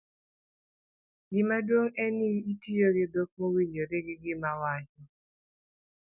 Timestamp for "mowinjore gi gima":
3.37-4.51